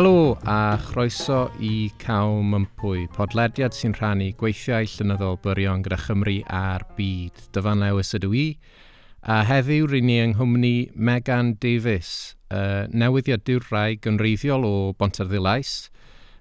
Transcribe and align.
Helo 0.00 0.38
a 0.48 0.78
chroeso 0.80 1.50
i 1.60 1.90
Caw 2.00 2.38
Mympwy, 2.40 3.02
podlediad 3.12 3.74
sy'n 3.76 3.92
rhannu 3.98 4.30
gweithiau 4.40 4.86
llynyddol 4.88 5.34
byrion 5.44 5.82
gyda 5.84 5.98
Chymru 6.00 6.38
a'r 6.56 6.86
byd. 6.96 7.42
Dyfan 7.52 7.82
Lewis 7.84 8.14
ydw 8.16 8.30
i, 8.32 8.44
a 9.28 9.42
heddiw 9.44 9.90
rydyn 9.90 10.06
ni 10.08 10.14
yng 10.22 10.32
Nghymru 10.38 10.70
Megan 10.96 11.50
Davies, 11.60 12.12
uh, 12.48 12.86
newyddiadwr 12.96 13.66
rai 13.68 13.98
gynreiddiol 14.00 14.64
o 14.64 14.70
Bontarddilais. 14.96 15.74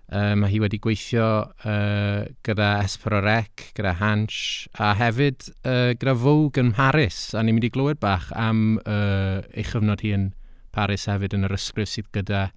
Uh, 0.07 0.37
mae 0.39 0.53
hi 0.53 0.61
wedi 0.63 0.79
gweithio 0.79 1.27
uh, 1.51 2.29
gyda 2.47 2.69
Esperorec, 2.85 3.73
gyda 3.75 3.97
Hansh, 3.99 4.69
a 4.79 4.93
hefyd 5.01 5.49
uh, 5.65 5.91
gyda 5.99 6.15
Vogue 6.15 6.63
yn 6.63 6.71
Paris, 6.79 7.33
a 7.35 7.43
ni'n 7.43 7.59
mynd 7.59 7.67
i 7.67 7.73
glywed 7.75 7.99
bach 7.99 8.31
am 8.39 8.79
uh, 8.85 9.43
ei 9.51 9.67
chyfnod 9.67 10.07
hi 10.07 10.15
yn 10.15 10.29
Paris 10.71 11.09
hefyd 11.11 11.35
yn 11.35 11.49
yr 11.49 11.59
ysgrif 11.59 11.91
sydd 11.97 12.07
gyda 12.15 12.47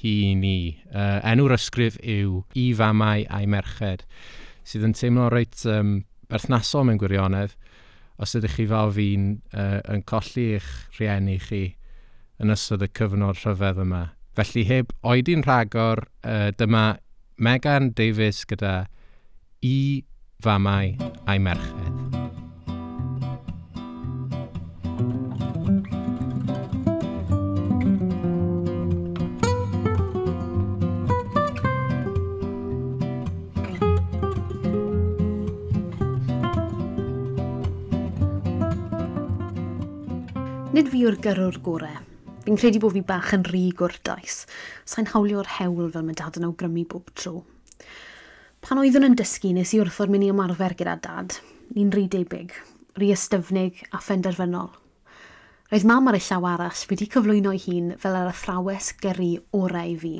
hi 0.00 0.34
ni. 0.38 0.78
Uh, 0.92 1.18
enw'r 1.28 1.56
ysgrif 1.56 1.98
yw 2.00 2.42
I 2.58 2.70
famau 2.76 3.26
a'i 3.28 3.48
merched, 3.50 4.06
sydd 4.64 4.86
yn 4.88 4.96
teimlo 4.96 5.28
reit 5.32 5.64
um, 5.68 6.00
berthnasol 6.30 6.88
mewn 6.88 7.00
gwirionedd. 7.00 7.56
Os 8.20 8.34
ydych 8.36 8.58
chi 8.58 8.66
fel 8.68 8.92
fi'n 8.96 9.28
uh, 9.56 9.80
yn 9.92 10.04
colli 10.08 10.50
eich 10.56 10.70
rhieni 10.98 11.38
chi 11.40 11.62
yn 12.40 12.52
ystod 12.52 12.84
y 12.84 12.90
cyfnod 12.96 13.40
rhyfedd 13.40 13.82
yma. 13.84 14.06
Felly 14.36 14.64
heb 14.68 14.94
oedi'n 15.04 15.44
rhagor, 15.44 16.06
uh, 16.24 16.48
dyma 16.56 16.94
Megan 17.40 17.92
Davies 17.96 18.44
gyda 18.48 18.84
I 19.64 20.04
famau 20.44 20.96
a'i 21.26 21.40
merched. 21.40 22.19
Nid 40.70 40.86
fi 40.86 41.00
yw'r 41.02 41.16
gyrwr 41.18 41.56
gorau. 41.66 41.96
Fi'n 42.44 42.54
credu 42.54 42.78
bod 42.78 42.92
fi 42.94 43.00
bach 43.02 43.32
yn 43.34 43.42
rhy 43.48 43.72
o'r. 43.82 43.96
Sa'n 44.86 45.08
hawlio'r 45.10 45.48
hewl 45.56 45.88
fel 45.90 46.04
mae 46.06 46.14
dad 46.14 46.36
yn 46.38 46.46
awgrymu 46.46 46.84
bob 46.92 47.08
tro. 47.18 47.40
Pan 48.62 48.78
oeddwn 48.78 49.08
yn 49.08 49.16
dysgu 49.18 49.50
nes 49.56 49.72
i 49.74 49.80
wrthod 49.82 50.12
mynd 50.12 50.28
i 50.28 50.30
ymarfer 50.30 50.76
gyda 50.78 50.94
dad, 51.02 51.34
ni'n 51.74 51.90
rhy 51.90 52.04
debyg, 52.12 52.54
rhy 53.00 53.08
ystyfnig 53.16 53.80
a 53.90 53.98
phenderfynol. 53.98 54.70
Roedd 55.72 55.88
mam 55.90 56.06
ar 56.12 56.20
y 56.20 56.22
llaw 56.28 56.46
arall 56.52 56.86
wedi 56.92 57.10
cyflwyno'i 57.16 57.58
hun 57.64 57.90
fel 57.98 58.20
yr 58.20 58.30
athrawes 58.30 58.92
gyrru 59.02 59.32
orau 59.58 59.98
fi. 60.04 60.14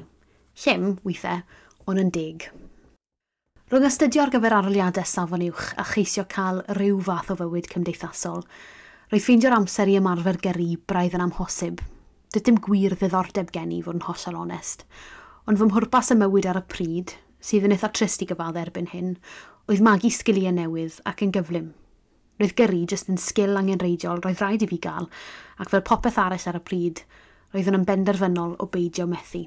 Llym, 0.65 0.97
weithiau, 1.07 1.47
ond 1.87 2.03
yn 2.03 2.11
deg. 2.19 2.49
Rwy'n 3.71 3.87
astudio 3.87 4.27
ar 4.27 4.35
gyfer 4.35 4.59
arliadau 4.59 5.07
safon 5.07 5.47
uwch 5.47 5.71
a 5.79 5.87
cheisio 5.95 6.27
cael 6.27 6.65
rhyw 6.75 6.99
fath 7.07 7.31
o 7.31 7.39
fywyd 7.39 7.71
cymdeithasol, 7.71 8.43
Roedd 9.11 9.25
ffeindio'r 9.25 9.57
amser 9.57 9.89
i 9.91 9.97
ymarfer 9.99 10.37
gyrru 10.39 10.77
braidd 10.87 11.17
yn 11.19 11.23
amhosib. 11.25 11.81
Dyd 12.31 12.45
dim 12.47 12.59
gwir 12.63 12.93
ddiddordeb 12.95 13.49
gen 13.51 13.73
i 13.75 13.81
fod 13.83 13.97
yn 13.99 14.05
hollol 14.07 14.37
onest, 14.39 14.85
ond 15.51 15.59
fy 15.59 15.67
mhwrpas 15.67 16.13
y 16.15 16.17
mywyd 16.21 16.47
ar 16.47 16.61
y 16.61 16.63
pryd, 16.71 17.15
sydd 17.43 17.65
yn 17.67 17.73
eitha 17.75 17.89
trist 17.91 18.21
i 18.23 18.29
gyfadda 18.31 18.61
erbyn 18.63 18.87
hyn, 18.93 19.09
oedd 19.67 19.81
magu 19.83 20.13
sgiliau 20.15 20.53
newydd 20.55 21.01
ac 21.11 21.25
yn 21.27 21.33
gyflym. 21.35 21.65
Roedd 22.39 22.55
gyrru 22.61 22.85
jyst 22.93 23.11
yn 23.11 23.19
sgil 23.19 23.59
angenreidiol 23.59 24.23
roedd 24.23 24.45
rhaid 24.45 24.63
i 24.63 24.69
fi 24.71 24.79
gael, 24.85 25.09
ac 25.59 25.73
fel 25.73 25.83
popeth 25.89 26.21
arall 26.23 26.47
ar 26.53 26.59
y 26.61 26.63
pryd, 26.69 27.03
roedd 27.51 27.71
yn 27.73 27.87
benderfynol 27.89 28.53
o 28.63 28.69
beidio 28.77 29.09
methu. 29.11 29.41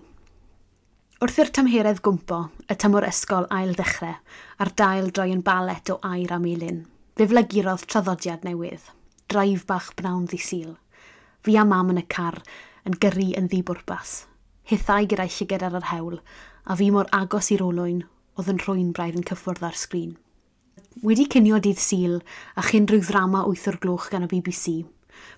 Wrth 1.23 1.39
i'r 1.39 1.53
tymheredd 1.55 2.01
gwmpo, 2.03 2.41
y 2.67 2.75
tymor 2.83 3.07
ysgol 3.07 3.47
ail 3.61 3.71
ddechrau, 3.79 4.19
a'r 4.59 4.73
dail 4.83 5.07
droi 5.07 5.29
yn 5.37 5.45
balet 5.47 5.93
o 5.95 6.01
air 6.11 6.35
am 6.35 6.49
elin, 6.51 6.83
fe 7.15 7.29
flygurodd 7.31 7.87
traddodiad 7.87 8.43
newydd 8.49 8.91
draif 9.33 9.65
bach 9.67 9.91
brawn 9.99 10.27
ddisil. 10.29 10.77
Fi 11.43 11.57
a 11.57 11.65
mam 11.67 11.91
yn 11.91 11.99
y 12.03 12.07
car 12.15 12.39
yn 12.87 12.97
gyrru 13.01 13.31
yn 13.39 13.49
ddibwrpas. 13.51 14.23
Hithau 14.69 15.07
gyda'i 15.09 15.31
llyged 15.33 15.63
ar 15.65 15.77
yr 15.79 15.89
hewl, 15.89 16.19
a 16.63 16.75
fi 16.79 16.89
mor 16.93 17.09
agos 17.11 17.49
i'r 17.51 17.63
olwyn 17.65 18.03
oedd 18.39 18.49
yn 18.53 18.61
rhwy'n 18.61 18.93
braidd 18.95 19.19
yn 19.19 19.25
cyffwrdd 19.27 19.65
ar 19.67 19.77
sgrin. 19.77 20.13
Wedi 21.03 21.25
cynio 21.29 21.59
dydd 21.63 21.81
syl 21.81 22.19
a 22.55 22.63
chyn 22.65 22.87
rhyw 22.89 23.03
ddrama 23.03 23.43
wyth 23.47 23.67
o'r 23.71 23.79
gloch 23.83 24.09
gan 24.13 24.25
y 24.25 24.29
BBC, 24.31 24.83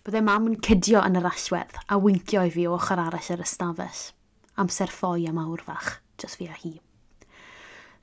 byddai 0.06 0.24
mam 0.26 0.50
yn 0.52 0.60
cydio 0.68 1.02
yn 1.08 1.20
yr 1.20 1.30
allwedd 1.32 1.80
a 1.90 2.00
wincio 2.02 2.44
i 2.46 2.52
fi 2.54 2.68
o 2.70 2.76
ochr 2.78 3.02
arall 3.02 3.32
yr 3.36 3.44
ystafell. 3.46 4.02
Amser 4.62 4.92
ffoi 4.92 5.28
am 5.30 5.40
awr 5.42 5.64
fach, 5.66 5.96
jyst 6.22 6.40
fi 6.40 6.50
a 6.52 6.58
hi. 6.60 6.76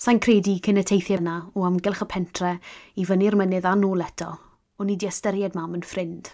Sa'n 0.03 0.19
credu 0.19 0.59
cyn 0.64 0.80
y 0.82 0.86
teithio 0.88 1.20
yna 1.22 1.36
o 1.54 1.64
amgylch 1.69 2.03
y 2.04 2.09
pentre 2.10 2.56
i 2.98 3.06
fyny'r 3.09 3.38
mynydd 3.38 3.69
a 3.70 3.76
nôl 3.78 4.03
eto, 4.04 4.34
o'n 4.82 4.93
i 4.93 4.98
di 4.98 5.09
ystyried 5.09 5.56
mam 5.59 5.76
yn 5.78 5.87
ffrind. 5.87 6.32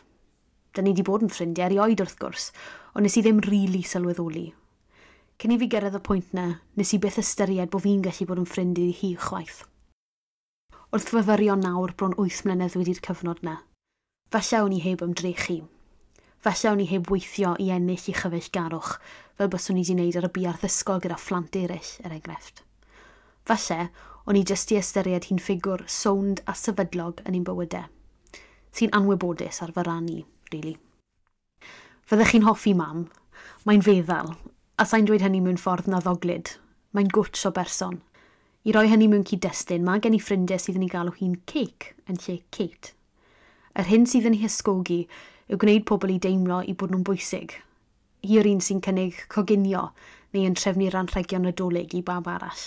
Da 0.75 0.83
ni 0.83 0.95
di 0.97 1.05
bod 1.05 1.25
yn 1.25 1.33
ffrindiau 1.33 1.69
erioed 1.69 2.01
wrth 2.05 2.19
gwrs, 2.21 2.51
ond 2.95 3.07
nes 3.07 3.17
i 3.19 3.23
ddim 3.25 3.43
rili 3.45 3.61
really 3.69 3.85
sylweddoli. 3.87 4.47
Cyn 5.39 5.55
i 5.55 5.59
fi 5.61 5.69
gyrraedd 5.71 5.95
y 5.95 6.03
pwynt 6.03 6.33
na, 6.35 6.47
nes 6.75 6.93
i 6.95 6.99
byth 7.03 7.21
ystyried 7.23 7.71
bod 7.71 7.85
fi'n 7.85 8.01
gallu 8.03 8.27
bod 8.27 8.41
yn 8.43 8.49
ffrind 8.49 8.79
i 8.83 8.89
hi 8.91 9.13
chwaith. 9.23 9.61
Wrth 10.91 11.11
fyfyrio 11.13 11.55
nawr 11.61 11.93
bron 12.01 12.17
8 12.19 12.47
mlynedd 12.47 12.79
wedi'r 12.81 13.03
cyfnod 13.05 13.43
na. 13.47 13.59
Falle 14.35 14.63
o'n 14.65 14.75
i 14.75 14.81
heb 14.83 15.05
ymdrechu. 15.05 15.61
Falle 16.43 16.73
o'n 16.73 16.83
i 16.83 16.87
heb 16.89 17.11
weithio 17.13 17.53
i 17.63 17.69
ennill 17.75 18.09
i 18.11 18.15
chyfell 18.17 18.51
garwch, 18.55 18.95
fel 19.37 19.53
byswn 19.53 19.79
i 19.79 19.85
wedi 19.85 19.99
wneud 19.99 20.19
ar 20.21 20.29
y 20.31 20.33
buarth 20.39 20.67
ysgol 20.69 21.05
gyda 21.05 21.21
phlant 21.21 21.61
eraill, 21.61 21.93
er 22.03 22.17
enghraifft. 22.17 22.65
Falle, 23.49 23.91
o'n 24.27 24.41
i 24.41 24.45
jyst 24.49 24.73
i 24.75 24.81
ystyried 24.81 25.29
hi'n 25.29 25.43
ffigwr 25.43 25.87
sownd 25.93 26.43
a 26.47 26.57
sefydlog 26.59 27.23
yn 27.27 27.39
ein 27.39 27.47
bywydau 27.47 27.87
sy'n 28.79 28.95
anwybodus 28.97 29.63
ar 29.65 29.75
fy 29.75 29.85
rannu, 29.87 30.23
really. 30.53 30.77
Fyddech 32.09 32.33
chi'n 32.33 32.47
hoffi 32.47 32.73
mam, 32.79 33.09
mae'n 33.67 33.83
feddal, 33.85 34.37
a 34.79 34.85
sa'n 34.87 35.09
dweud 35.09 35.25
hynny 35.25 35.43
mewn 35.45 35.59
ffordd 35.61 35.91
na 35.91 35.99
ddoglyd. 36.05 36.55
Mae'n 36.95 37.11
gwtsh 37.13 37.49
o 37.49 37.53
berson. 37.53 37.99
I 38.65 38.73
roi 38.73 38.87
hynny 38.91 39.09
mewn 39.11 39.27
cyd-destun, 39.27 39.83
mae 39.85 40.01
gen 40.05 40.15
i 40.17 40.21
ffrindiau 40.23 40.61
sydd 40.63 40.79
yn 40.79 40.87
ei 40.87 40.93
galw 40.93 41.13
hi'n 41.17 41.35
cake 41.51 41.95
yn 42.09 42.21
lle 42.25 42.39
Kate. 42.55 42.95
Yr 43.79 43.91
hyn 43.91 44.07
sydd 44.11 44.29
yn 44.31 44.37
ei 44.39 44.45
hysgogi 44.45 45.01
yw 45.49 45.59
gwneud 45.61 45.85
pobl 45.89 46.15
i 46.15 46.19
deimlo 46.23 46.61
i 46.63 46.75
bod 46.79 46.95
nhw'n 46.95 47.05
bwysig. 47.07 47.55
Hi 48.25 48.39
yw'r 48.39 48.51
un 48.51 48.63
sy'n 48.65 48.83
cynnig 48.85 49.19
coginio 49.33 49.89
neu 50.35 50.47
yn 50.49 50.57
trefnu 50.59 50.91
rannrhegion 50.93 51.47
nadolig 51.47 51.95
i 51.97 52.05
bab 52.05 52.29
arall. 52.29 52.65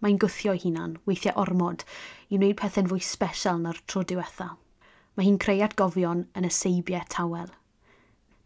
Mae'n 0.00 0.20
gwthio 0.20 0.54
hunan, 0.60 0.98
weithiau 1.08 1.36
ormod, 1.40 1.86
i 2.28 2.38
wneud 2.38 2.58
pethau'n 2.60 2.90
fwy 2.90 3.00
special 3.04 3.62
na'r 3.62 3.80
tro 3.88 4.04
diwethaf 4.04 4.63
mae 5.14 5.26
hi'n 5.26 5.38
creu 5.42 5.62
atgofion 5.64 6.24
yn 6.34 6.46
y 6.48 6.52
seibiau 6.52 7.06
tawel. 7.10 7.50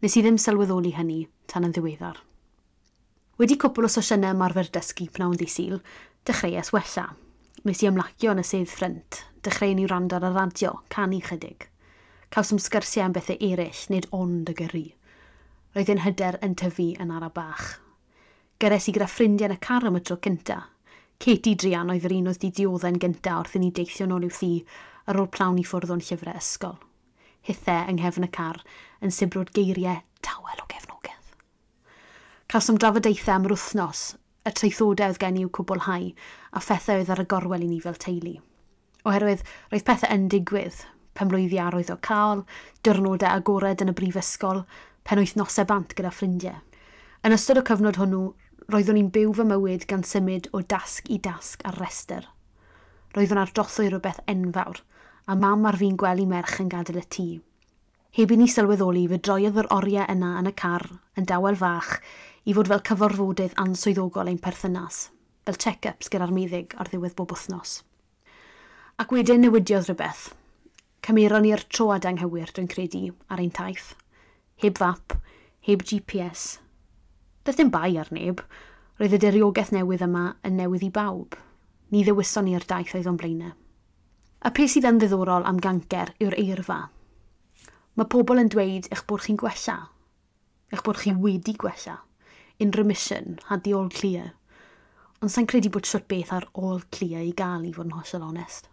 Nes 0.03 0.15
i 0.15 0.23
ddim 0.23 0.37
sylweddoli 0.39 0.93
hynny 0.95 1.23
tan 1.51 1.65
yn 1.67 1.73
ddiweddar. 1.75 2.21
Wedi 3.39 3.57
cwpl 3.59 3.87
o 3.87 3.89
sosiynau 3.91 4.35
marfer 4.37 4.69
dysgu 4.75 5.07
pnawn 5.15 5.37
ddisil, 5.39 5.79
dechreuais 6.27 6.71
wella. 6.75 7.05
Nes 7.65 7.81
i 7.83 7.89
ymlacio 7.89 8.33
yn 8.35 8.41
y 8.43 8.45
sedd 8.47 8.69
ffrynt, 8.71 9.23
dechrau 9.43 9.73
ni 9.75 9.87
rand 9.89 10.13
ar 10.15 10.27
y 10.27 10.31
radio, 10.35 10.73
canu 10.93 11.19
chydig. 11.23 11.67
Cawsym 12.35 12.59
sgyrsiau 12.61 13.07
am 13.07 13.15
bethau 13.15 13.39
eraill, 13.41 13.85
nid 13.89 14.07
ond 14.15 14.51
y 14.51 14.55
gyrru. 14.59 14.83
Roedd 15.75 15.91
yn 15.95 16.03
hyder 16.03 16.37
yn 16.45 16.57
tyfu 16.59 16.91
yn 17.01 17.13
ara 17.15 17.31
bach. 17.33 17.79
Gyres 18.59 18.89
i 18.91 18.93
gyda 18.93 19.07
ffrindiau 19.09 19.49
yn 19.49 19.55
y 19.55 19.59
car 19.63 19.87
am 19.87 19.97
y 19.97 20.03
tro 20.03 20.19
cynta. 20.21 20.59
Katie 21.19 21.55
Drian 21.59 21.91
oedd 21.91 22.05
yr 22.07 22.15
un 22.15 22.29
oedd 22.31 22.39
di 22.43 22.51
dioddau'n 22.55 22.99
gynta 23.01 23.39
wrth 23.39 23.57
i 23.57 23.63
ni 23.63 23.71
deithio 23.75 24.07
nôl 24.07 24.27
i'w 24.27 24.35
thi, 24.35 24.51
ar 25.09 25.17
ôl 25.17 25.29
plawn 25.33 25.57
i 25.57 25.65
ffwrdd 25.65 25.91
o'n 25.95 26.03
llyfrau 26.05 26.37
ysgol. 26.37 26.75
Hithau 27.47 27.87
yng 27.89 27.97
nghefn 27.97 28.27
y 28.27 28.29
car 28.35 28.59
yn 29.01 29.13
sibrwd 29.15 29.49
geiriau 29.55 30.03
tawel 30.25 30.61
o 30.61 30.67
gefnogaeth. 30.69 31.31
Cawsom 32.51 32.77
drafodaethau 32.81 33.33
am 33.35 33.47
yr 33.47 33.55
wythnos, 33.55 34.03
y 34.45 34.53
traethodau 34.53 35.09
oedd 35.09 35.21
gen 35.23 35.39
i'w 35.41 35.49
cwblhau 35.57 36.07
a 36.53 36.63
phethau 36.65 37.01
oedd 37.01 37.11
ar 37.15 37.23
y 37.23 37.27
gorwel 37.33 37.65
i 37.65 37.71
ni 37.71 37.81
fel 37.81 37.97
teulu. 38.05 38.35
Oherwydd 39.09 39.45
roedd 39.71 39.87
pethau 39.87 40.13
yn 40.13 40.29
digwydd, 40.29 40.83
penblwyddi 41.17 41.61
arwydd 41.63 41.93
o 41.95 41.97
cael, 42.05 42.45
diwrnodau 42.85 43.33
agored 43.41 43.81
yn 43.81 43.93
y 43.93 43.97
brifysgol, 43.97 44.65
penwythnosau 45.09 45.65
bant 45.69 45.95
gyda 45.97 46.13
ffrindiau. 46.13 46.59
Yn 47.25 47.35
ystod 47.35 47.59
y 47.59 47.65
cyfnod 47.65 47.97
hwnnw, 47.99 48.25
roeddwn 48.69 48.99
i'n 49.01 49.13
byw 49.15 49.33
fy 49.39 49.47
mywyd 49.49 49.87
gan 49.89 50.05
symud 50.05 50.51
o 50.53 50.61
dasg 50.61 51.09
i 51.09 51.17
dasg 51.23 51.65
ar 51.65 51.81
rester– 51.81 52.29
roedd 53.15 53.31
yn 53.33 53.41
ardothwy 53.41 53.87
rhywbeth 53.89 54.21
enfawr, 54.29 54.81
a 55.29 55.35
mam 55.37 55.65
ar 55.65 55.77
fi'n 55.79 55.97
gwely 55.97 56.25
merch 56.29 56.59
yn 56.61 56.69
gadael 56.69 57.01
y 57.01 57.05
tŷ. 57.15 57.27
Heb 58.17 58.33
i 58.33 58.37
ni 58.37 58.47
sylweddoli, 58.49 59.05
fe 59.09 59.19
droiodd 59.25 59.57
yr 59.61 59.69
oriau 59.73 60.05
yna 60.13 60.35
yn 60.41 60.49
y 60.49 60.53
car, 60.57 60.85
yn 61.17 61.27
dawel 61.29 61.57
fach, 61.57 61.95
i 62.45 62.53
fod 62.57 62.69
fel 62.69 62.83
cyfarfodydd 62.85 63.57
answyddogol 63.61 64.29
ein 64.29 64.41
perthynas, 64.41 65.07
fel 65.45 65.57
check-ups 65.65 66.09
gyda'r 66.13 66.33
meddyg 66.33 66.73
ar 66.77 66.89
ddiwedd 66.89 67.17
bob 67.17 67.33
wythnos. 67.33 67.79
Ac 69.01 69.13
wedyn 69.15 69.45
newidiodd 69.45 69.89
rhywbeth. 69.89 70.29
Cymeron 71.05 71.45
ni'r 71.45 71.65
troad 71.71 72.05
anghywir, 72.05 72.53
dwi'n 72.53 72.69
credu, 72.69 73.13
ar 73.29 73.41
ein 73.41 73.53
taith. 73.55 73.93
Heb 74.61 74.81
fap, 74.81 75.15
heb 75.65 75.85
GPS. 75.85 76.57
Doedd 77.45 77.61
dim 77.61 77.73
bai 77.73 77.93
ar 77.97 78.09
neb, 78.13 78.41
roedd 78.99 79.15
y 79.15 79.21
diriogaeth 79.23 79.71
newydd 79.73 80.03
yma 80.09 80.25
yn 80.45 80.59
newydd 80.59 80.89
i 80.89 80.93
bawb– 80.93 81.39
ni 81.91 82.03
ddewision 82.03 82.45
ni'r 82.45 82.65
daith 82.69 82.95
oedd 82.97 83.09
o'n 83.09 83.17
blaenau. 83.19 83.53
A 84.45 84.51
pe 84.55 84.67
sydd 84.71 84.87
yn 84.87 84.99
ddiddorol 85.01 85.47
am 85.49 85.59
gancer 85.59 86.13
yw'r 86.23 86.37
eirfa. 86.39 86.79
Mae 87.99 88.07
pobl 88.13 88.39
yn 88.39 88.51
dweud 88.53 88.87
eich 88.87 89.05
bod 89.09 89.25
chi'n 89.25 89.39
gwella, 89.39 89.77
eich 90.71 90.83
bod 90.85 91.01
chi 91.01 91.11
wedi 91.11 91.55
gwella, 91.59 91.97
in 92.63 92.71
remission, 92.71 93.39
had 93.49 93.65
the 93.65 93.73
all 93.75 93.89
clear. 93.89 94.33
Ond 95.19 95.33
sa'n 95.33 95.49
credu 95.51 95.71
bod 95.73 95.89
siwt 95.89 96.07
beth 96.07 96.31
ar 96.31 96.47
all 96.53 96.79
clear 96.95 97.25
i 97.25 97.33
gael 97.35 97.65
i 97.67 97.73
fod 97.75 97.89
yn 97.89 97.97
hollol 97.97 98.29
onest. 98.29 98.69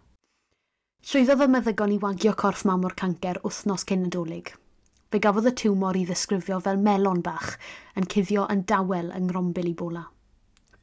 Llwyddodd 1.07 1.43
y 1.43 1.49
meddygon 1.51 1.91
i 1.95 1.99
wagio 2.03 2.31
corff 2.39 2.63
mam 2.67 2.87
o'r 2.87 2.95
cancer 2.99 3.41
wythnos 3.43 3.83
cyn 3.87 4.05
nadolig. 4.05 4.53
Fe 5.11 5.19
gafodd 5.23 5.51
y 5.51 5.53
tiwmor 5.59 5.95
i 5.99 6.05
ddisgrifio 6.07 6.57
fel 6.63 6.79
melon 6.83 7.21
bach 7.23 7.53
yn 7.99 8.07
cuddio 8.11 8.47
yn 8.51 8.63
dawel 8.67 9.11
yng 9.15 9.27
Ngrombil 9.27 9.69
i 9.69 9.75
bola. 9.75 10.01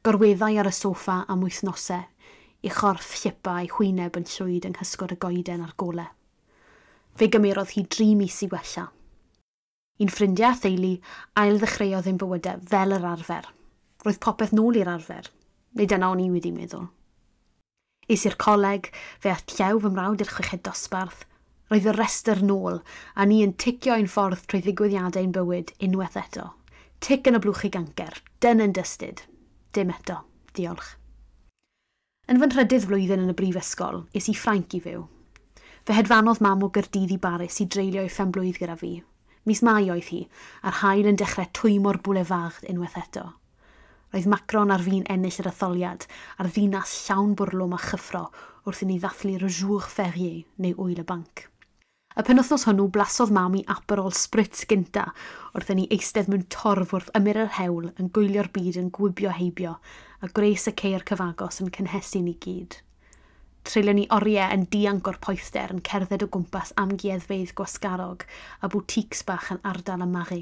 Gorweddau 0.05 0.57
ar 0.61 0.69
y 0.69 0.73
soffa 0.73 1.23
am 1.29 1.41
wythnosau 1.45 2.05
i 2.63 2.71
chorff 2.71 3.15
llipa 3.21 3.59
a'i 3.59 3.69
hwyneb 3.71 4.17
yn 4.19 4.27
llwyd 4.29 4.67
yng 4.69 4.77
nghysgod 4.77 5.13
y 5.15 5.17
goeden 5.21 5.63
a'r 5.65 5.75
gole. 5.81 6.05
Fe 7.15 7.29
gymerodd 7.31 7.75
hi 7.75 7.85
dri 7.87 8.13
mis 8.19 8.41
i 8.43 8.49
wella. 8.51 8.89
Un 10.03 10.11
ffrindiau 10.11 10.51
a 10.51 10.59
theulu 10.59 10.93
ail 11.39 11.61
ddechreuodd 11.61 12.09
ein 12.11 12.17
bywydau 12.19 12.63
fel 12.71 12.95
yr 12.97 13.05
arfer. 13.13 13.45
Roedd 14.03 14.19
popeth 14.25 14.51
nôl 14.55 14.75
i'r 14.81 14.91
arfer, 14.91 15.29
neu 15.77 15.87
dyna 15.87 16.09
o'n 16.11 16.23
i 16.25 16.27
wedi 16.33 16.51
meddwl. 16.55 16.89
Is 18.11 18.25
i'r 18.27 18.35
coleg, 18.41 18.91
fe 19.21 19.31
ath 19.31 19.55
llew 19.55 19.79
fy 19.81 19.93
mrawd 19.93 20.25
i'r 20.25 20.33
chweched 20.35 20.65
dosbarth. 20.67 21.23
Roedd 21.71 21.87
y 21.89 21.95
restr 21.95 22.43
nôl, 22.45 22.83
a 23.15 23.25
ni 23.25 23.39
yn 23.45 23.55
ticio 23.57 23.95
ein 23.95 24.11
ffordd 24.11 24.43
trwy 24.45 24.61
ddigwyddiadau'n 24.65 25.33
bywyd 25.33 25.73
unwaith 25.87 26.19
eto. 26.21 26.51
Tic 27.01 27.25
yn 27.31 27.39
y 27.39 27.41
blwch 27.41 27.65
i 27.65 27.73
gancer, 27.73 28.19
dyn 28.43 28.61
yn 28.67 28.75
dystyd. 28.75 29.23
Dim 29.73 29.95
eto. 29.95 30.21
Diolch. 30.55 30.93
Yn 32.25 32.39
fy 32.41 32.47
nhrydydd 32.49 32.85
flwyddyn 32.87 33.21
yn 33.21 33.29
y 33.29 33.33
brifysgol, 33.37 33.99
is 34.17 34.25
i 34.31 34.33
Ffrainc 34.33 34.71
i 34.73 34.79
fyw. 34.81 35.03
Fe 35.85 35.93
hedfanodd 35.93 36.39
mam 36.41 36.63
o 36.65 36.71
Gyrdydd 36.73 37.11
i 37.13 37.17
Baris 37.21 37.59
i 37.61 37.67
dreulio 37.69 38.01
i 38.01 38.09
phenblwydd 38.09 38.57
gyda 38.57 38.73
fi. 38.79 38.95
Mis 39.45 39.61
mai 39.61 39.91
oedd 39.93 40.07
hi, 40.09 40.23
a'r 40.65 40.79
hael 40.79 41.11
yn 41.11 41.19
dechrau 41.21 41.45
twymo'r 41.53 41.99
bwle 42.07 42.23
unwaith 42.25 42.97
eto. 42.97 43.27
Roedd 44.09 44.25
Macron 44.31 44.73
ar 44.73 44.81
fi'n 44.81 45.05
ennill 45.05 45.37
yr 45.43 45.51
atholiad, 45.51 46.07
a'r 46.41 46.49
ddinas 46.49 46.95
llawn 47.03 47.35
bwrlwm 47.37 47.77
a 47.77 47.81
chyffro 47.83 48.23
wrth 48.65 48.81
i 48.81 48.89
ni 48.89 48.97
ddathlu'r 49.03 49.45
jour 49.45 49.85
ferier 49.85 50.41
neu 50.57 50.73
wyl 50.79 51.03
y 51.03 51.05
banc. 51.05 51.45
Y 52.15 52.25
penwthnos 52.25 52.65
hwnnw 52.65 52.87
blasodd 52.95 53.35
mam 53.37 53.59
i 53.59 53.63
aperol 53.69 54.17
sprit 54.17 54.65
gynta 54.65 55.11
wrth 55.53 55.69
i 55.69 55.77
ni 55.77 55.87
eistedd 55.93 56.33
mewn 56.33 56.49
torf 56.49 56.97
wrth 56.97 57.13
ymyr 57.21 57.43
yr 57.45 57.55
hewl 57.59 57.91
yn 57.91 58.09
gwylio'r 58.17 58.49
byd 58.55 58.81
yn 58.81 58.89
gwybio 58.97 59.37
heibio 59.37 59.77
a 60.25 60.29
gwres 60.33 60.65
y 60.71 60.73
ceir 60.73 61.03
cyfagos 61.05 61.59
yn 61.61 61.69
cynhesu 61.75 62.23
ni 62.25 62.33
gyd. 62.41 62.79
Treulio 63.65 63.93
ni 63.93 64.05
oriau 64.15 64.53
yn 64.55 64.63
dianc 64.73 65.05
o'r 65.09 65.19
poethder 65.21 65.73
yn 65.73 65.83
cerdded 65.85 66.23
o 66.25 66.27
gwmpas 66.33 66.71
amgueddfeidd 66.81 67.53
gwasgarog 67.57 68.25
a 68.65 68.69
bwtics 68.73 69.21
bach 69.27 69.51
yn 69.53 69.61
ardal 69.71 70.05
y 70.05 70.07
magu. 70.09 70.39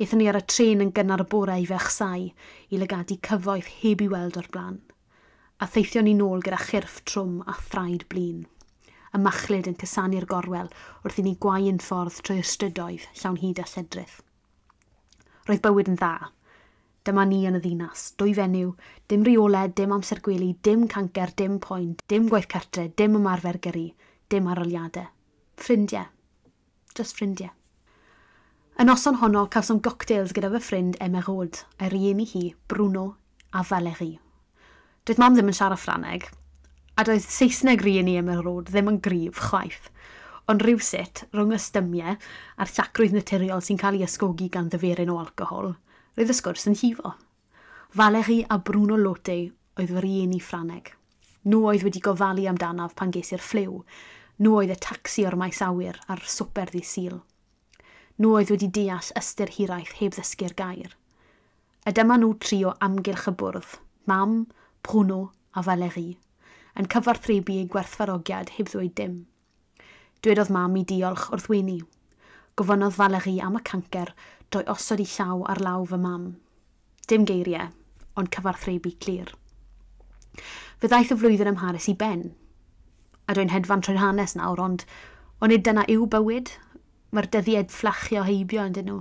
Eithon 0.00 0.22
ni 0.22 0.26
ar 0.30 0.38
y 0.40 0.42
tren 0.50 0.82
yn 0.82 0.90
gynnar 0.96 1.22
y 1.22 1.26
bore 1.34 1.58
i 1.62 1.68
fechsau 1.68 2.26
i 2.30 2.80
lygadu 2.80 3.20
cyfoeth 3.28 3.70
heb 3.82 4.02
i 4.02 4.08
weld 4.10 4.40
o'r 4.40 4.50
blaen. 4.54 4.80
A 5.62 5.68
theithio 5.70 6.02
ni 6.02 6.16
nôl 6.18 6.42
gyda 6.46 6.58
chyrff 6.64 6.98
trwm 7.06 7.44
a 7.46 7.54
thraed 7.60 8.08
blin. 8.10 8.46
Y 9.14 9.22
machlid 9.22 9.70
yn 9.70 9.78
cysanu'r 9.78 10.26
gorwel 10.30 10.72
wrth 11.04 11.22
i 11.22 11.26
ni 11.26 11.36
gwau 11.46 11.70
ffordd 11.86 12.18
trwy 12.24 12.42
ystydoedd 12.42 13.06
llawn 13.22 13.38
hyd 13.44 13.62
a 13.62 13.70
lledrith. 13.74 14.20
Roedd 15.46 15.62
bywyd 15.66 15.90
yn 15.94 16.00
dda, 16.00 16.30
Dyma 17.00 17.22
ni 17.24 17.46
yn 17.48 17.56
y 17.56 17.60
ddinas, 17.64 18.10
dwy 18.20 18.34
fenyw, 18.36 18.74
dim 19.08 19.22
reole, 19.24 19.62
dim 19.72 19.94
amser 19.96 20.18
gwely, 20.20 20.50
dim 20.60 20.82
cancer, 20.90 21.30
dim 21.32 21.56
poen, 21.64 21.94
dim 22.12 22.26
gwaith 22.28 22.50
cartre, 22.52 22.90
dim 22.92 23.16
ymarfer 23.16 23.56
gyrru, 23.64 23.86
dim 24.28 24.50
aroliadau. 24.52 25.06
Ffrindiau. 25.56 26.10
Just 26.92 27.16
ffrindiau. 27.16 27.54
Y 28.76 28.84
noson 28.84 29.16
honno 29.22 29.46
cawsom 29.48 29.80
goctails 29.80 30.36
gyda 30.36 30.52
fy 30.52 30.60
ffrind 30.66 31.00
Emma 31.00 31.24
Rod, 31.24 31.62
a'i 31.80 31.88
rieni 31.88 32.28
hi, 32.28 32.44
Bruno 32.68 33.06
a 33.56 33.64
Valerie. 33.64 34.20
Doedd 35.08 35.24
mam 35.24 35.36
ddim 35.36 35.48
yn 35.48 35.56
siarad 35.56 35.80
Ffraneg, 35.80 36.28
a 37.00 37.08
doedd 37.08 37.24
Saesneg 37.24 37.80
rieni 37.80 38.20
Emma 38.20 38.36
Rod 38.44 38.68
ddim 38.68 38.92
yn 38.92 39.00
gryf 39.00 39.40
chwaith, 39.48 39.88
ond 40.52 40.68
rhywsut 40.68 41.24
rhwng 41.32 41.56
y 41.56 41.64
stymiau 41.64 42.16
a'r 42.60 42.74
llacrwydd 42.76 43.16
naturiol 43.16 43.64
sy'n 43.64 43.80
cael 43.80 43.96
ei 43.96 44.04
ysgogi 44.04 44.52
gan 44.52 44.68
ddyferyn 44.68 45.16
o 45.16 45.22
alcohol– 45.24 45.72
Roedd 46.18 46.32
y 46.32 46.34
sgwrs 46.34 46.66
yn 46.66 46.74
hifo. 46.80 47.12
Valeri 47.94 48.40
a 48.48 48.56
Bruno 48.58 48.96
Lotte 48.98 49.36
oedd 49.78 49.92
fy 49.94 50.00
rieni 50.02 50.40
Ffraneg. 50.42 50.90
Nhw 51.46 51.60
oedd 51.70 51.84
wedi 51.86 52.02
gofalu 52.02 52.48
amdanaf 52.50 52.96
pan 52.98 53.12
ges 53.14 53.30
i'r 53.32 53.44
ffliw. 53.44 53.76
Nhw 54.42 54.56
oedd 54.58 54.72
y 54.74 54.78
tacsi 54.82 55.24
o'r 55.28 55.38
maes 55.38 55.60
awyr 55.64 56.00
a'r 56.10 56.24
swper 56.26 56.72
ddi 56.74 56.82
sil. 56.84 57.20
Nhw 58.18 58.32
oedd 58.36 58.50
wedi 58.52 58.68
deall 58.80 59.12
ystyr 59.20 59.54
hiraeth 59.54 59.94
heb 60.00 60.16
ddysgu'r 60.16 60.56
gair. 60.58 60.96
A 61.86 61.94
dyma 61.96 62.18
nhw 62.18 62.34
tri 62.42 62.58
o 62.66 62.74
amgylch 62.84 63.30
y 63.30 63.36
bwrdd, 63.40 63.78
mam, 64.10 64.42
Bruno 64.84 65.20
a 65.56 65.62
Valeri, 65.64 66.18
yn 66.76 66.90
cyfarthrebu 66.90 67.56
ei 67.62 67.70
gwerthfarogiad 67.70 68.56
heb 68.58 68.68
ddweud 68.68 68.92
dim. 68.98 69.14
Dwedodd 70.20 70.50
mam 70.52 70.76
i 70.76 70.84
diolch 70.84 71.30
wrth 71.30 71.48
weini. 71.48 71.78
Gofynodd 72.58 72.98
Valeri 72.98 73.38
am 73.40 73.56
y 73.56 73.64
cancer 73.64 74.12
drwy 74.50 74.66
osod 74.72 75.02
i 75.02 75.06
llaw 75.06 75.44
ar 75.52 75.60
law 75.62 75.84
fy 75.86 75.98
mam. 76.00 76.24
Dim 77.10 77.26
geiriau, 77.26 77.70
ond 78.18 78.30
cyfarthrebu 78.34 78.92
clir. 79.04 79.30
Fe 80.80 80.88
ddaeth 80.90 81.12
y 81.14 81.18
flwyddyn 81.20 81.52
ym 81.52 81.60
Harris 81.62 81.88
i 81.90 81.94
ben. 81.94 82.30
A 83.28 83.36
dwi'n 83.36 83.52
hedfan 83.54 83.84
trwy'n 83.84 84.02
hanes 84.02 84.34
nawr, 84.38 84.62
ond 84.64 84.84
o 85.38 85.50
nid 85.50 85.62
dyna 85.66 85.86
yw 85.92 86.08
bywyd. 86.10 86.54
Mae'r 87.14 87.30
dyddiad 87.34 87.72
fflachio 87.74 88.24
heibio 88.26 88.66
yn 88.66 88.74
dyn 88.76 88.90
nhw. 88.90 89.00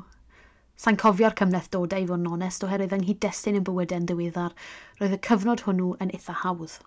Sa'n 0.80 0.98
cofio'r 1.02 1.36
cymleth 1.38 1.68
dodau 1.74 2.06
i 2.06 2.08
fod 2.10 2.22
yn 2.22 2.30
onest 2.34 2.64
oherwydd 2.66 2.96
yng 2.96 3.04
nghyd-destun 3.04 3.58
y 3.60 3.64
bywydau 3.66 4.00
yn 4.00 4.08
ddiweddar, 4.10 4.56
roedd 5.02 5.18
y 5.18 5.20
cyfnod 5.28 5.66
hwnnw 5.66 5.92
yn 6.06 6.14
eitha 6.16 6.38
hawdd. 6.46 6.78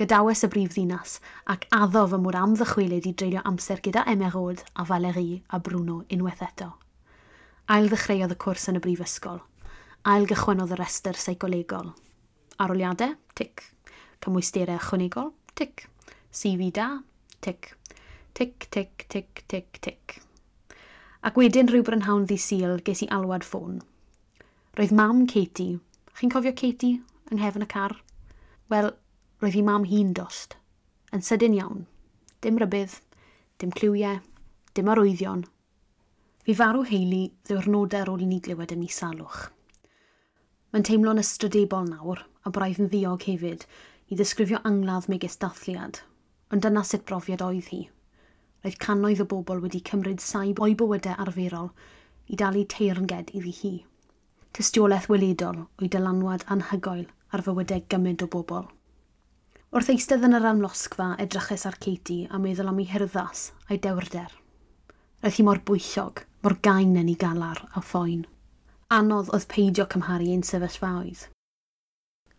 Gydawes 0.00 0.44
y 0.46 0.50
brif 0.52 0.74
ddinas 0.74 1.18
ac 1.54 1.66
addo 1.76 2.06
fy 2.12 2.20
mod 2.20 2.38
am 2.38 2.54
ddychwelyd 2.56 3.08
i 3.08 3.14
dreulio 3.14 3.42
amser 3.48 3.82
gyda 3.84 4.04
Emerald 4.08 4.62
a 4.76 4.86
Valerie 4.88 5.42
a 5.48 5.60
Bruno 5.60 6.02
unwaith 6.12 6.44
eto 6.46 6.70
ail 7.70 7.86
ddechreuodd 7.86 8.32
y 8.34 8.36
cwrs 8.42 8.64
yn 8.72 8.80
y 8.80 8.82
brifysgol, 8.82 9.36
ail 10.10 10.24
gychwynodd 10.26 10.72
y 10.74 10.78
restr 10.80 11.14
seicolegol. 11.14 11.92
Aroliadau, 12.58 13.12
tic. 13.38 13.62
Cymwysterau 14.24 14.80
ychwanegol, 14.80 15.30
tic. 15.54 15.84
CV 16.34 16.72
da, 16.74 16.88
tic. 17.46 17.70
Tic, 18.34 18.66
tic, 18.74 19.04
tic, 19.12 19.44
tic, 19.46 19.78
tic. 19.86 20.16
Ac 21.22 21.38
wedyn 21.38 21.70
rhyw 21.70 21.86
brynhawn 21.86 22.26
ddi 22.26 22.40
sil 22.42 22.82
ges 22.82 23.04
i 23.06 23.08
alwad 23.14 23.46
ffôn. 23.46 23.78
Roedd 24.74 24.96
mam 24.96 25.22
Katie, 25.30 25.78
chi'n 26.18 26.34
cofio 26.34 26.54
Katie 26.58 26.98
yng 27.30 27.38
nghefn 27.38 27.68
y 27.68 27.70
car? 27.70 27.94
Wel, 28.72 28.90
roedd 29.44 29.54
hi 29.54 29.62
mam 29.62 29.86
hi'n 29.86 30.10
dost. 30.16 30.58
Yn 31.14 31.22
sydyn 31.22 31.54
iawn. 31.54 31.86
Dim 32.42 32.58
rybydd, 32.58 32.98
dim 33.62 33.70
cliwiau, 33.78 34.18
dim 34.74 34.90
arwyddion– 34.90 35.46
Fi 36.50 36.54
farw 36.58 36.80
heili 36.82 37.28
ddiwrnodau 37.46 38.00
ar 38.02 38.08
ôl 38.10 38.22
i 38.24 38.26
ni 38.26 38.40
glywed 38.42 38.72
y 38.74 38.76
mis 38.80 38.96
salwch. 38.98 39.36
Mae'n 40.74 40.82
teimlo'n 40.88 41.20
ystrydebol 41.22 41.84
nawr 41.86 42.24
a 42.42 42.50
braidd 42.50 42.80
yn 42.82 42.88
ddiog 42.90 43.22
hefyd 43.28 43.62
i 44.10 44.16
ddisgrifio 44.18 44.58
angladd 44.66 45.06
megis 45.12 45.38
dathliad, 45.44 46.00
ond 46.50 46.64
dyna 46.64 46.82
sut 46.88 47.04
brofiad 47.06 47.44
oedd 47.46 47.68
hi. 47.70 47.78
Roedd 48.64 48.78
cannoedd 48.82 49.22
o 49.22 49.26
bobl 49.30 49.62
wedi 49.62 49.78
cymryd 49.90 50.24
saib 50.24 50.58
o'i 50.58 50.74
bywydau 50.80 51.14
arferol 51.22 51.68
i 52.26 52.38
dalu 52.40 52.64
teirnged 52.74 53.30
iddi 53.30 53.52
hi. 53.60 53.70
Tystiolaeth 54.50 55.06
weledol 55.12 55.60
o'i 55.78 55.90
dylanwad 55.94 56.42
anhygoel 56.56 57.04
ar 57.30 57.44
fywydau 57.46 57.84
gymaint 57.94 58.24
o 58.26 58.28
bobl. 58.32 58.66
Wrth 59.70 59.92
eistedd 59.94 60.26
yn 60.26 60.34
yr 60.40 60.50
amlosgfa 60.50 61.12
edrychus 61.26 61.68
ar 61.70 61.78
Katie 61.78 62.26
a 62.26 62.42
meddwl 62.42 62.72
am 62.74 62.82
ei 62.82 62.90
hyrddas 62.90 63.52
a'i 63.68 63.78
dewrder. 63.78 64.34
Roedd 65.22 65.38
hi 65.38 65.46
mor 65.46 65.62
bwyllog 65.62 66.24
mor 66.40 66.56
gain 66.64 66.94
yn 66.96 67.08
ei 67.12 67.18
galar 67.20 67.58
a 67.76 67.82
phoen. 67.84 68.22
Anodd 68.96 69.28
oedd 69.36 69.44
peidio 69.52 69.84
cymharu 69.92 70.30
ein 70.32 70.44
sefyllfaoedd. 70.46 71.26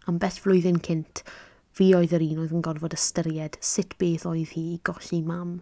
Am 0.10 0.18
bell 0.24 0.40
flwyddyn 0.44 0.80
cynt, 0.88 1.22
fi 1.70 1.92
oedd 1.94 2.16
yr 2.18 2.26
un 2.26 2.42
oedd 2.42 2.56
yn 2.58 2.66
gorfod 2.66 2.98
ystyried 2.98 3.60
sut 3.62 3.94
beth 4.02 4.26
oedd 4.32 4.56
hi 4.56 4.66
i 4.74 4.80
golli 4.90 5.22
mam. 5.28 5.54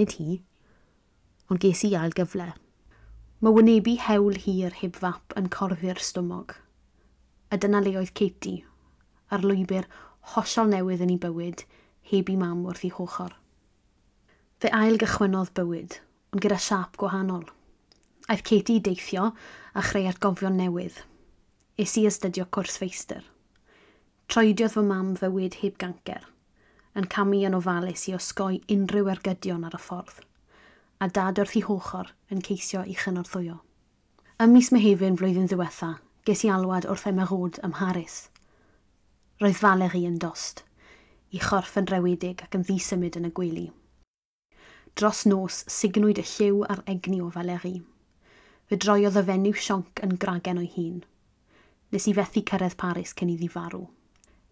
Nid 0.00 0.16
hi, 0.16 0.38
ond 1.52 1.60
ges 1.60 1.84
i 1.84 1.92
ail 2.00 2.16
gyfle. 2.16 2.48
Mae 3.44 3.56
wynebu 3.58 3.98
hewl 4.08 4.40
hir 4.40 4.72
heb 4.80 4.96
fap 5.04 5.36
yn 5.36 5.52
corfi'r 5.52 6.00
stomog. 6.00 6.56
A 7.52 7.60
dyna 7.60 7.84
le 7.84 7.98
oedd 8.00 8.16
Katie, 8.16 8.64
ar 9.28 9.44
lwybr 9.44 9.84
hollol 10.32 10.72
newydd 10.72 11.04
yn 11.04 11.18
ei 11.18 11.20
bywyd, 11.20 11.66
heb 12.08 12.32
i 12.32 12.40
mam 12.40 12.64
wrth 12.64 12.86
ei 12.88 12.96
hochor. 12.96 13.36
Fe 14.62 14.72
ail 14.72 14.96
gychwynodd 14.96 15.52
bywyd, 15.58 16.00
ond 16.32 16.40
gyda 16.40 16.56
siap 16.56 16.96
gwahanol– 16.96 17.50
Aeth 18.30 18.44
Katie 18.46 18.78
i 18.78 18.80
deithio 18.80 19.32
a 19.74 19.82
chreu 19.82 20.06
atgofion 20.06 20.54
newydd. 20.54 21.00
Es 21.74 21.96
i 21.98 22.04
astudio 22.06 22.44
cwrs 22.54 22.76
feistr. 22.78 23.24
Troediodd 24.30 24.76
fy 24.76 24.84
mam 24.86 25.16
fywyd 25.18 25.58
heb 25.62 25.74
gancer, 25.82 26.22
yn 26.94 27.08
camu 27.10 27.40
yn 27.48 27.56
ofalus 27.58 28.06
i 28.08 28.14
osgoi 28.14 28.60
unrhyw 28.70 29.10
ergydion 29.10 29.66
ar 29.66 29.74
y 29.74 29.82
ffordd, 29.82 30.22
a 31.02 31.10
dad 31.10 31.42
wrth 31.42 31.58
i 31.58 31.64
hochor 31.66 32.14
yn 32.30 32.46
ceisio 32.46 32.84
i 32.86 32.94
chynorthwyo. 32.94 33.58
Ym 34.38 34.54
mis 34.54 34.70
Mehefin 34.70 35.18
flwyddyn 35.18 35.50
ddiwetha, 35.50 35.96
ges 36.22 36.46
i 36.46 36.54
alwad 36.54 36.86
wrth 36.86 37.08
emegod 37.10 37.58
ym 37.66 37.74
Mharis. 37.74 38.28
Roedd 39.42 39.58
Valerie 39.58 40.06
yn 40.06 40.20
dost, 40.22 40.62
i 41.34 41.42
chorff 41.42 41.74
yn 41.80 41.90
rewydig 41.90 42.46
ac 42.46 42.54
yn 42.54 42.68
ddisymud 42.70 43.18
yn 43.18 43.32
y 43.32 43.34
gwely. 43.34 43.70
Dros 44.94 45.26
nos, 45.26 45.64
signwyd 45.66 46.22
y 46.22 46.28
lliw 46.36 46.62
a'r 46.70 46.86
egni 46.86 47.18
o 47.24 47.32
Valerie 47.34 47.82
fe 48.72 48.78
droiodd 48.80 49.18
y 49.20 49.22
fenyw 49.28 49.58
sionc 49.60 50.00
yn 50.00 50.14
gragen 50.16 50.56
o'i 50.56 50.70
hun. 50.72 51.02
Nes 51.92 52.06
i 52.08 52.12
fethu 52.16 52.40
cyrraedd 52.48 52.78
Paris 52.80 53.10
cyn 53.18 53.28
iddi 53.28 53.48
farw. 53.52 53.82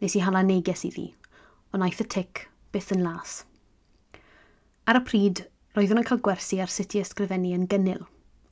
Nes 0.04 0.12
i 0.12 0.20
hala 0.20 0.42
neges 0.44 0.82
iddi, 0.84 1.06
ond 1.72 1.86
aeth 1.86 2.02
y 2.04 2.06
tic 2.12 2.42
byth 2.68 2.90
yn 2.92 3.00
las. 3.00 3.38
Ar 4.84 4.98
y 5.00 5.02
pryd, 5.06 5.40
roeddwn 5.72 6.02
yn 6.02 6.08
cael 6.10 6.20
gwersi 6.26 6.58
ar 6.60 6.68
sut 6.68 6.98
i 6.98 7.00
ysgrifennu 7.00 7.54
yn 7.56 7.64
gynnil. 7.72 8.02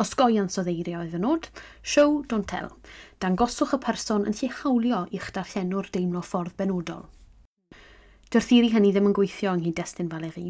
Osgoiant 0.00 0.56
o 0.56 0.64
ddeirio 0.64 1.02
oedd 1.02 1.18
yn 1.18 1.26
nod, 1.26 1.50
show 1.82 2.22
don't 2.30 2.48
tell, 2.48 2.70
dangoswch 3.20 3.74
y 3.76 3.80
person 3.84 4.24
yn 4.30 4.38
lle 4.38 4.48
hawlio 4.62 5.02
i'ch 5.18 5.28
darllenwr 5.36 5.90
deimlo 5.92 6.22
ffordd 6.24 6.56
benodol. 6.56 7.04
Dy'r 8.32 8.46
thiri 8.46 8.72
hynny 8.72 8.94
ddim 8.94 9.10
yn 9.10 9.18
gweithio 9.20 9.52
yng 9.52 9.66
Nghydestun 9.66 10.08
chi. 10.32 10.46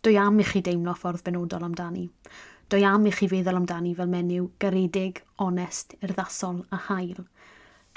Dwi 0.00 0.16
am 0.16 0.40
i 0.40 0.48
chi 0.48 0.64
deimlo 0.64 0.96
ffordd 0.96 1.26
benodol 1.28 1.68
amdani. 1.68 2.06
Doi 2.70 2.84
am 2.86 3.02
i 3.08 3.10
chi 3.10 3.26
feddwl 3.26 3.56
amdani 3.58 3.96
fel 3.98 4.06
menyw 4.06 4.44
garedig, 4.62 5.16
onest, 5.42 5.96
urddasol 6.06 6.60
a 6.70 6.78
hael. 6.84 7.24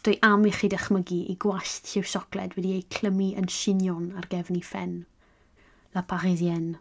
Doi 0.02 0.16
am 0.26 0.48
i 0.50 0.54
chi 0.56 0.66
dychmygu 0.72 1.20
i 1.30 1.36
gwallt 1.44 1.92
lliw 1.92 2.08
siocled 2.10 2.56
wedi 2.58 2.72
ei 2.80 2.86
clymu 2.96 3.28
yn 3.38 3.52
sinion 3.54 4.08
ar 4.18 4.26
gefn 4.32 4.58
i 4.58 4.64
ffen. 4.66 4.96
La 5.94 6.02
Parisienne. 6.02 6.80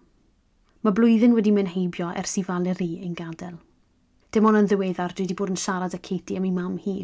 Mae 0.80 0.96
blwyddyn 0.96 1.36
wedi 1.36 1.52
mynd 1.52 1.74
heibio 1.74 2.08
ers 2.16 2.38
i 2.40 2.44
Valerie 2.46 3.02
ein 3.04 3.12
gadael. 3.18 3.58
Dim 4.32 4.48
ond 4.48 4.62
yn 4.62 4.70
ddiweddar 4.70 5.12
dwi 5.12 5.26
wedi 5.26 5.36
bod 5.36 5.52
yn 5.52 5.60
siarad 5.60 5.92
â 5.92 6.00
Katie 6.00 6.40
am 6.40 6.46
ei 6.48 6.54
mam 6.56 6.78
hi, 6.80 6.94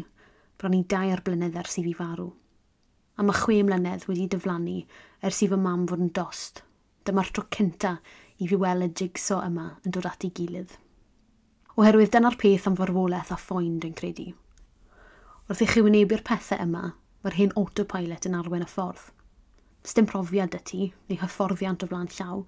bron 0.57 0.73
i 0.73 0.81
dair 0.89 1.21
blynedd 1.21 1.59
ers 1.61 1.77
i 1.77 1.83
fi 1.85 1.93
farw. 1.99 2.31
A 3.13 3.27
mae 3.27 3.37
chwe 3.43 3.59
mlynedd 3.67 4.09
wedi 4.09 4.25
dyflannu 4.33 4.79
ers 5.21 5.43
i 5.45 5.51
fy 5.53 5.61
mam 5.67 5.85
fod 5.85 6.01
yn 6.01 6.09
dost. 6.17 6.63
Dyma'r 7.05 7.29
tro 7.29 7.45
cynta 7.53 7.93
i 8.39 8.47
fi 8.47 8.59
weld 8.59 8.87
y 8.87 8.89
jigso 9.01 9.39
yma 9.43 9.67
yn 9.83 9.95
dod 9.95 10.07
at 10.09 10.23
ei 10.23 10.31
gilydd. 10.35 10.75
Oherwydd 11.79 12.11
dyna'r 12.15 12.37
peth 12.39 12.67
am 12.69 12.75
farwolaeth 12.79 13.31
a 13.35 13.37
ffoen 13.39 13.77
dwi'n 13.83 13.95
credu. 13.99 14.31
Wrth 15.49 15.63
i 15.63 15.67
chi 15.69 15.83
wynebu'r 15.83 16.23
pethau 16.27 16.59
yma, 16.63 16.93
mae'r 17.23 17.37
hyn 17.39 17.55
autopilot 17.59 18.27
yn 18.29 18.37
arwen 18.39 18.65
y 18.65 18.69
ffordd. 18.69 19.09
Does 19.83 19.95
profiad 20.11 20.55
y 20.55 20.59
ti, 20.69 20.81
neu 21.07 21.21
hyfforddiant 21.21 21.83
o 21.83 21.87
flaen 21.87 22.11
llaw, 22.15 22.43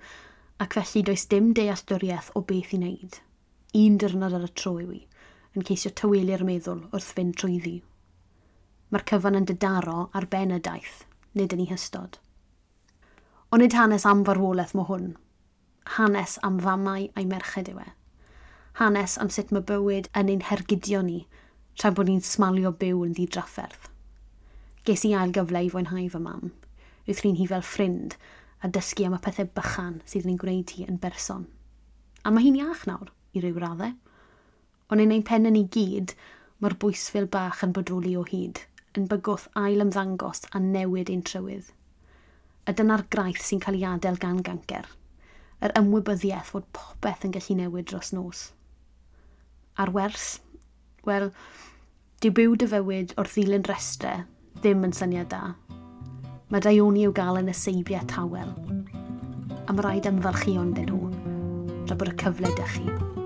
ac 0.61 0.75
felly 0.77 1.03
does 1.07 1.23
dim 1.31 1.53
dealltwriaeth 1.57 2.33
o 2.35 2.43
beth 2.47 2.75
i 2.75 2.79
wneud. 2.81 3.21
Un 3.79 3.97
dyrnod 3.97 4.35
ar 4.35 4.45
y 4.45 4.51
tro 4.51 4.75
i 4.83 4.99
yn 5.55 5.65
ceisio 5.67 5.91
tywelu'r 5.95 6.43
meddwl 6.47 6.85
wrth 6.91 7.09
fynd 7.15 7.35
trwyddi. 7.39 7.77
Mae'r 8.91 9.07
cyfan 9.09 9.39
yn 9.39 9.47
dydaro 9.49 10.09
ar 10.15 10.27
ben 10.31 10.53
y 10.55 10.59
daith, 10.63 11.01
nid 11.35 11.55
yn 11.55 11.63
ei 11.65 11.71
hystod. 11.71 12.19
Ond 13.51 13.63
nid 13.63 13.75
hanes 13.75 14.05
am 14.07 14.23
farwolaeth 14.27 14.75
mo 14.77 14.85
hwn, 14.87 15.09
hanes 15.85 16.37
am 16.43 16.59
famau 16.61 17.07
a'i 17.15 17.25
merched 17.25 17.69
yw 17.71 17.79
e. 17.81 17.87
Hanes 18.79 19.17
am 19.21 19.31
sut 19.33 19.51
mae 19.51 19.65
bywyd 19.67 20.09
yn 20.17 20.29
ein 20.31 20.43
hergidio 20.47 21.01
ni, 21.03 21.25
tra 21.77 21.91
bod 21.91 22.07
ni'n 22.09 22.23
smalio 22.25 22.71
byw 22.71 23.01
yn 23.07 23.15
ddidrafferth. 23.17 23.89
Ges 24.87 25.03
i 25.07 25.13
ail 25.17 25.33
gyfle 25.35 25.63
i 25.65 25.71
fwynhau 25.73 26.07
fy 26.13 26.21
mam. 26.21 26.53
Wyth 27.07 27.23
ni'n 27.25 27.39
hi 27.39 27.49
fel 27.49 27.65
ffrind 27.65 28.15
a 28.61 28.69
dysgu 28.69 29.07
am 29.07 29.17
y 29.17 29.21
pethau 29.25 29.49
bychan 29.57 29.99
sydd 30.05 30.27
yn 30.27 30.35
ei 30.35 30.39
gwneud 30.43 30.75
hi 30.75 30.85
yn 30.87 31.01
berson. 31.01 31.47
A 32.23 32.31
mae 32.31 32.45
hi'n 32.45 32.61
iach 32.61 32.85
nawr, 32.87 33.09
i 33.33 33.41
ryw 33.41 33.57
raddau. 33.59 33.97
Ond 34.93 35.03
yn 35.03 35.13
ein 35.15 35.25
pen 35.27 35.49
yn 35.49 35.57
ei 35.57 35.67
gyd, 35.73 36.15
mae'r 36.61 36.77
bwysfil 36.79 37.27
bach 37.33 37.65
yn 37.65 37.73
bodoli 37.75 38.13
o 38.19 38.23
hyd, 38.27 38.63
yn 38.97 39.09
bygwth 39.09 39.49
ail 39.57 39.83
ymddangos 39.83 40.45
a 40.53 40.61
newid 40.61 41.09
ein 41.09 41.25
trywydd. 41.25 41.73
Y 42.69 42.77
dyna'r 42.77 43.07
graith 43.09 43.41
sy'n 43.41 43.63
cael 43.63 43.79
ei 43.81 43.87
adael 43.89 44.21
gan 44.21 44.43
gancer– 44.45 44.89
yr 45.61 45.73
ymwybyddiaeth 45.77 46.51
fod 46.53 46.67
popeth 46.75 47.27
yn 47.27 47.35
gallu 47.35 47.57
newid 47.59 47.89
dros 47.91 48.11
nos. 48.15 48.49
A'r 49.81 49.93
wers? 49.95 50.39
Wel, 51.07 51.29
dyw 52.21 52.33
byw 52.37 52.57
dy 52.61 52.69
fywyd 52.73 53.15
o'r 53.21 53.29
ddilyn 53.29 53.67
restre 53.69 54.15
ddim 54.59 54.85
yn 54.87 54.95
syniad 54.97 55.31
da. 55.33 55.53
Mae 56.51 56.65
daioni 56.65 57.05
i'w 57.05 57.15
gael 57.15 57.39
yn 57.41 57.53
y 57.53 57.55
seibiau 57.57 58.03
tawel. 58.11 58.51
A 59.65 59.71
mae 59.71 59.85
rhaid 59.85 60.09
ymfalchuon 60.09 60.75
dyn 60.77 60.91
nhw, 60.91 61.15
tra 61.87 61.97
bod 61.97 62.11
y 62.11 62.19
cyfle 62.25 62.53
dych 62.59 62.77
chi. 62.77 63.20